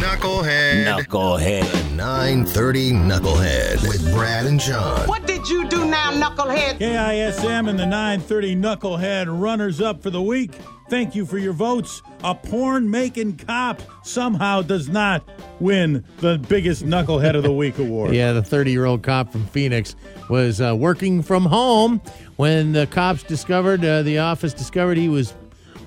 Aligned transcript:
Knucklehead. 0.00 0.86
Knucklehead. 0.86 1.94
930 1.94 2.92
Knucklehead 2.92 3.86
with 3.86 4.02
Brad 4.14 4.46
and 4.46 4.58
John. 4.58 5.06
What 5.06 5.26
did 5.26 5.46
you 5.46 5.68
do 5.68 5.84
now, 5.84 6.10
knucklehead? 6.12 6.78
KISM 6.78 7.68
and 7.68 7.78
the 7.78 7.84
930 7.84 8.56
Knucklehead 8.56 9.26
runners 9.28 9.78
up 9.78 10.02
for 10.02 10.08
the 10.08 10.22
week. 10.22 10.52
Thank 10.88 11.14
you 11.14 11.26
for 11.26 11.36
your 11.36 11.52
votes. 11.52 12.00
A 12.24 12.34
porn 12.34 12.90
making 12.90 13.36
cop 13.36 13.82
somehow 14.02 14.62
does 14.62 14.88
not 14.88 15.22
win 15.60 16.02
the 16.20 16.38
biggest 16.48 16.82
Knucklehead 16.86 17.36
of 17.36 17.42
the 17.42 17.52
Week 17.52 17.78
award. 17.78 18.14
Yeah, 18.14 18.32
the 18.32 18.42
30 18.42 18.70
year 18.70 18.86
old 18.86 19.02
cop 19.02 19.30
from 19.30 19.46
Phoenix 19.48 19.96
was 20.30 20.62
uh, 20.62 20.74
working 20.74 21.22
from 21.22 21.44
home 21.44 22.00
when 22.36 22.72
the 22.72 22.86
cops 22.86 23.22
discovered, 23.22 23.84
uh, 23.84 24.00
the 24.00 24.18
office 24.18 24.54
discovered 24.54 24.96
he 24.96 25.10
was 25.10 25.34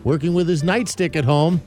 working 0.04 0.36
with 0.36 0.48
his 0.48 0.61
nightstick 0.61 1.16
at 1.16 1.25
home, 1.25 1.61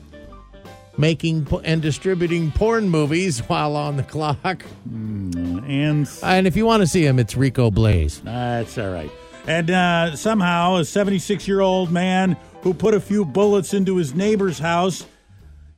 making 0.97 1.47
and 1.63 1.81
distributing 1.81 2.51
porn 2.51 2.89
movies 2.89 3.39
while 3.47 3.75
on 3.75 3.97
the 3.97 4.03
clock. 4.03 4.65
And 4.85 6.07
And 6.23 6.47
if 6.47 6.55
you 6.55 6.65
want 6.65 6.81
to 6.81 6.87
see 6.87 7.05
him, 7.05 7.19
it's 7.19 7.35
Rico 7.35 7.69
Blaze. 7.71 8.21
that's 8.21 8.77
all 8.77 8.89
right. 8.91 9.11
And 9.47 9.69
uh, 9.69 10.15
somehow, 10.15 10.75
a 10.77 10.85
76 10.85 11.47
year 11.47 11.61
old 11.61 11.91
man 11.91 12.35
who 12.63 12.73
put 12.73 12.93
a 12.93 12.99
few 12.99 13.23
bullets 13.23 13.73
into 13.73 13.95
his 13.95 14.13
neighbor's 14.13 14.59
house 14.59 15.05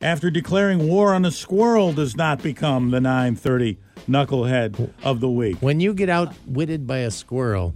after 0.02 0.32
declaring 0.32 0.88
war 0.88 1.14
on 1.14 1.26
a 1.26 1.32
squirrel 1.32 1.94
does 1.94 2.16
not 2.16 2.42
become 2.42 2.90
the 2.90 3.00
930 3.02 3.78
Knucklehead 4.08 4.90
of 5.04 5.20
the 5.20 5.30
Week. 5.30 5.58
When 5.62 5.80
you 5.80 5.94
get 5.94 6.10
outwitted 6.10 6.88
by 6.88 7.00
a 7.00 7.12
squirrel, 7.12 7.76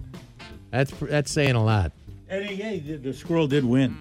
that's 0.71 0.91
that's 1.01 1.31
saying 1.31 1.53
a 1.55 1.63
lot. 1.63 1.91
And 2.27 2.45
he, 2.45 2.55
yeah, 2.55 2.71
the- 2.79 2.97
the 2.97 3.13
squirrel 3.13 3.45
did 3.47 3.63
win 3.65 3.95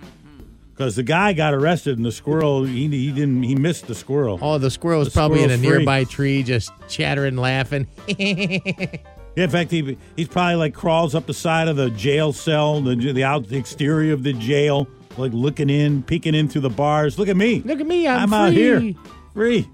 because 0.74 0.96
the 0.96 1.02
guy 1.02 1.32
got 1.32 1.54
arrested, 1.54 1.96
and 1.96 2.04
the 2.04 2.12
squirrel 2.12 2.64
he, 2.64 2.88
he 2.88 3.10
didn't 3.12 3.42
he 3.42 3.54
missed 3.54 3.86
the 3.86 3.94
squirrel. 3.94 4.38
Oh, 4.42 4.58
the 4.58 4.70
squirrel 4.70 4.98
was 5.00 5.08
The 5.08 5.12
probably 5.14 5.42
in 5.44 5.50
a 5.50 5.58
free. 5.58 5.68
nearby 5.68 6.04
tree, 6.04 6.42
just 6.42 6.72
chattering, 6.88 7.36
laughing. 7.36 7.86
Yeah, 9.34 9.44
in 9.44 9.50
fact, 9.50 9.70
he 9.70 9.96
he's 10.14 10.28
probably 10.28 10.56
like 10.56 10.74
crawls 10.74 11.14
up 11.14 11.24
the 11.24 11.32
side 11.32 11.66
of 11.66 11.76
the 11.76 11.88
jail 11.88 12.34
cell, 12.34 12.82
the 12.82 12.94
the 12.94 13.24
out 13.24 13.48
the 13.48 13.56
exterior 13.56 14.12
of 14.12 14.22
the 14.24 14.34
jail, 14.34 14.86
like 15.16 15.32
looking 15.32 15.70
in, 15.70 16.02
peeking 16.02 16.34
in 16.34 16.48
through 16.50 16.60
the 16.60 16.68
bars. 16.68 17.18
Look 17.18 17.28
at 17.28 17.36
me, 17.38 17.60
Look 17.64 17.80
at 17.80 17.86
me, 17.86 18.06
I'm, 18.06 18.30
out 18.34 18.52
free. 18.52 18.56
here, 18.82 18.94
free. 19.32 19.68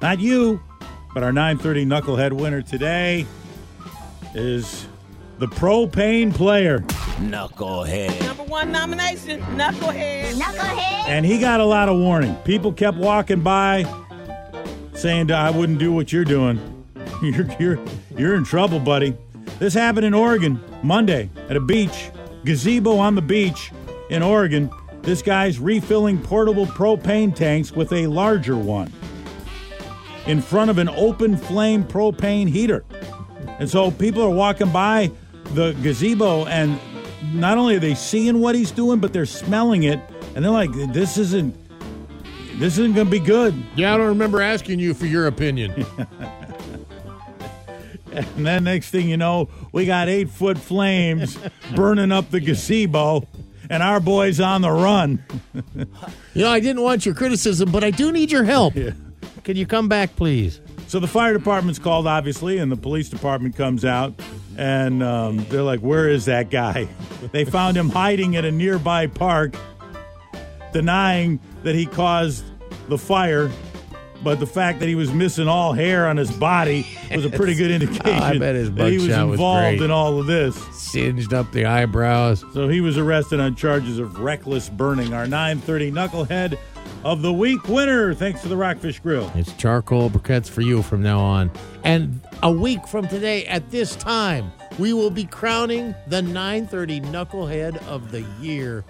Not 0.00 0.20
you, 0.20 0.60
but 1.14 1.24
our 1.24 1.32
9:30 1.32 1.84
knucklehead 1.84 2.32
winner 2.32 2.62
today 2.62 3.26
is 4.36 4.86
the 5.40 5.48
propane 5.48 6.32
player. 6.32 6.84
Knucklehead. 7.20 8.18
Number 8.22 8.44
one 8.44 8.72
nomination, 8.72 9.40
knucklehead. 9.42 10.32
Knucklehead. 10.32 11.04
And 11.06 11.26
he 11.26 11.38
got 11.38 11.60
a 11.60 11.64
lot 11.64 11.88
of 11.88 11.98
warning. 11.98 12.34
People 12.44 12.72
kept 12.72 12.96
walking 12.96 13.42
by 13.42 13.84
saying, 14.94 15.30
I 15.30 15.50
wouldn't 15.50 15.78
do 15.78 15.92
what 15.92 16.12
you're 16.12 16.24
doing. 16.24 16.58
You're, 17.22 17.46
you're, 17.58 17.78
you're 18.16 18.34
in 18.34 18.44
trouble, 18.44 18.80
buddy. 18.80 19.14
This 19.58 19.74
happened 19.74 20.06
in 20.06 20.14
Oregon 20.14 20.58
Monday 20.82 21.28
at 21.50 21.56
a 21.56 21.60
beach, 21.60 22.10
gazebo 22.46 22.96
on 22.96 23.14
the 23.14 23.20
beach 23.20 23.72
in 24.08 24.22
Oregon. 24.22 24.70
This 25.02 25.20
guy's 25.20 25.58
refilling 25.58 26.22
portable 26.22 26.64
propane 26.64 27.34
tanks 27.34 27.72
with 27.72 27.92
a 27.92 28.06
larger 28.06 28.56
one 28.56 28.90
in 30.26 30.40
front 30.40 30.70
of 30.70 30.78
an 30.78 30.88
open 30.88 31.36
flame 31.36 31.84
propane 31.84 32.48
heater. 32.48 32.84
And 33.58 33.68
so 33.68 33.90
people 33.90 34.22
are 34.22 34.30
walking 34.30 34.70
by 34.70 35.10
the 35.52 35.72
gazebo 35.82 36.46
and 36.46 36.80
not 37.32 37.58
only 37.58 37.76
are 37.76 37.80
they 37.80 37.94
seeing 37.94 38.40
what 38.40 38.54
he's 38.54 38.70
doing, 38.70 38.98
but 38.98 39.12
they're 39.12 39.26
smelling 39.26 39.82
it 39.82 40.00
and 40.34 40.44
they're 40.44 40.52
like, 40.52 40.72
this 40.92 41.18
isn't 41.18 41.56
this 42.58 42.76
isn't 42.76 42.94
gonna 42.94 43.08
be 43.08 43.20
good. 43.20 43.54
Yeah, 43.74 43.94
I 43.94 43.96
don't 43.96 44.08
remember 44.08 44.42
asking 44.42 44.80
you 44.80 44.94
for 44.94 45.06
your 45.06 45.26
opinion. 45.26 45.86
And 48.12 48.44
then 48.44 48.64
next 48.64 48.90
thing 48.90 49.08
you 49.08 49.16
know, 49.16 49.48
we 49.72 49.86
got 49.86 50.08
eight 50.08 50.30
foot 50.30 50.58
flames 50.58 51.38
burning 51.76 52.10
up 52.10 52.30
the 52.30 52.40
gazebo 52.40 53.26
and 53.68 53.82
our 53.82 54.00
boy's 54.00 54.40
on 54.40 54.62
the 54.62 54.70
run. 54.70 55.24
you 56.34 56.42
know, 56.42 56.50
I 56.50 56.60
didn't 56.60 56.82
want 56.82 57.06
your 57.06 57.14
criticism, 57.14 57.70
but 57.70 57.84
I 57.84 57.90
do 57.90 58.10
need 58.10 58.32
your 58.32 58.44
help. 58.44 58.74
Can 59.44 59.56
you 59.56 59.66
come 59.66 59.88
back, 59.88 60.16
please? 60.16 60.60
So 60.88 60.98
the 60.98 61.06
fire 61.06 61.32
department's 61.32 61.78
called, 61.78 62.08
obviously, 62.08 62.58
and 62.58 62.70
the 62.70 62.76
police 62.76 63.08
department 63.08 63.54
comes 63.56 63.84
out, 63.84 64.20
and 64.60 65.02
um, 65.02 65.38
they're 65.48 65.62
like, 65.62 65.80
"Where 65.80 66.08
is 66.08 66.26
that 66.26 66.50
guy?" 66.50 66.86
They 67.32 67.46
found 67.46 67.76
him 67.78 67.88
hiding 67.88 68.36
at 68.36 68.44
a 68.44 68.52
nearby 68.52 69.06
park, 69.06 69.54
denying 70.72 71.40
that 71.62 71.74
he 71.74 71.86
caused 71.86 72.44
the 72.88 72.98
fire. 72.98 73.50
But 74.22 74.38
the 74.38 74.46
fact 74.46 74.80
that 74.80 74.88
he 74.88 74.94
was 74.94 75.14
missing 75.14 75.48
all 75.48 75.72
hair 75.72 76.06
on 76.06 76.18
his 76.18 76.30
body 76.30 76.86
was 77.10 77.24
a 77.24 77.30
pretty 77.30 77.54
good 77.54 77.70
indication 77.70 78.22
I 78.22 78.38
bet 78.38 78.54
his 78.54 78.70
that 78.72 78.90
he 78.90 78.96
was 78.98 79.08
was 79.08 79.16
involved 79.16 79.78
great. 79.78 79.82
in 79.82 79.90
all 79.90 80.20
of 80.20 80.26
this. 80.26 80.54
Singed 80.76 81.32
up 81.32 81.50
the 81.52 81.64
eyebrows. 81.64 82.44
So 82.52 82.68
he 82.68 82.82
was 82.82 82.98
arrested 82.98 83.40
on 83.40 83.54
charges 83.56 83.98
of 83.98 84.18
reckless 84.18 84.68
burning. 84.68 85.14
Our 85.14 85.26
930 85.26 85.92
knucklehead 85.92 86.58
of 87.02 87.22
the 87.22 87.32
week 87.32 87.66
winner, 87.66 88.12
thanks 88.12 88.42
to 88.42 88.48
the 88.48 88.58
Rockfish 88.58 89.00
Grill. 89.00 89.32
It's 89.34 89.54
charcoal 89.54 90.10
briquettes 90.10 90.50
for 90.50 90.60
you 90.60 90.82
from 90.82 91.02
now 91.02 91.20
on. 91.20 91.50
And 91.82 92.20
a 92.42 92.50
week 92.50 92.86
from 92.86 93.08
today, 93.08 93.44
at 93.46 93.70
this 93.70 93.96
time, 93.96 94.52
we 94.78 94.92
will 94.92 95.10
be 95.10 95.24
crowning 95.24 95.94
the 96.08 96.22
930 96.22 97.00
Knucklehead 97.02 97.76
of 97.86 98.10
the 98.10 98.22
Year. 98.40 98.84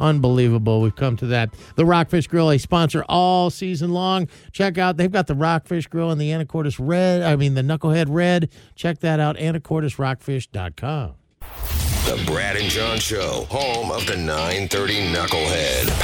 Unbelievable. 0.00 0.80
We've 0.80 0.96
come 0.96 1.16
to 1.18 1.26
that. 1.26 1.54
The 1.76 1.84
Rockfish 1.84 2.26
Grill, 2.26 2.50
a 2.50 2.58
sponsor 2.58 3.04
all 3.08 3.50
season 3.50 3.90
long. 3.90 4.28
Check 4.52 4.76
out, 4.78 4.96
they've 4.96 5.12
got 5.12 5.26
the 5.26 5.34
Rockfish 5.34 5.86
Grill 5.86 6.10
and 6.10 6.20
the 6.20 6.30
Anacortes 6.30 6.76
Red, 6.80 7.22
I 7.22 7.36
mean, 7.36 7.54
the 7.54 7.62
Knucklehead 7.62 8.06
Red. 8.08 8.50
Check 8.74 8.98
that 9.00 9.20
out, 9.20 9.36
anacortesrockfish.com. 9.36 11.14
The 12.04 12.22
Brad 12.26 12.56
and 12.56 12.68
John 12.68 12.98
Show, 12.98 13.46
home 13.48 13.90
of 13.90 14.06
the 14.06 14.16
930 14.16 15.12
Knucklehead. 15.12 16.03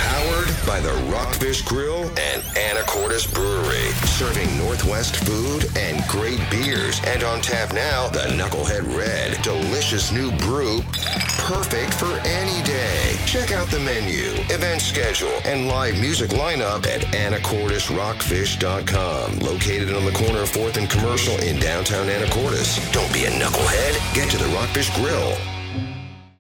By 0.71 0.79
the 0.79 0.95
Rockfish 1.13 1.63
Grill 1.63 2.05
and 2.05 2.43
Anacortes 2.55 3.27
Brewery. 3.35 3.91
Serving 4.07 4.57
Northwest 4.57 5.17
food 5.17 5.67
and 5.77 6.07
great 6.07 6.39
beers. 6.49 7.01
And 7.07 7.25
on 7.25 7.41
tap 7.41 7.75
now, 7.75 8.07
the 8.07 8.21
Knucklehead 8.39 8.97
Red. 8.97 9.43
Delicious 9.43 10.13
new 10.13 10.31
brew. 10.47 10.81
Perfect 11.43 11.93
for 11.95 12.13
any 12.25 12.63
day. 12.63 13.17
Check 13.27 13.51
out 13.51 13.67
the 13.67 13.81
menu, 13.81 14.27
event 14.55 14.81
schedule, 14.81 15.41
and 15.45 15.67
live 15.67 15.99
music 15.99 16.31
lineup 16.31 16.87
at 16.87 17.01
anacortesrockfish.com. 17.01 19.39
Located 19.41 19.93
on 19.93 20.05
the 20.05 20.13
corner 20.13 20.43
of 20.43 20.53
4th 20.53 20.77
and 20.77 20.89
Commercial 20.89 21.35
in 21.41 21.59
downtown 21.59 22.07
Anacortes. 22.07 22.93
Don't 22.93 23.13
be 23.13 23.25
a 23.25 23.31
knucklehead. 23.31 24.15
Get 24.15 24.31
to 24.31 24.39
the 24.39 24.47
Rockfish 24.55 24.95
Grill. 24.95 25.37